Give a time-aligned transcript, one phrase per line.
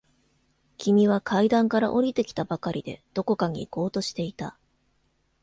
[0.79, 4.57] 君は階段から下りてきたばかりで、どこかに行こうとしていた。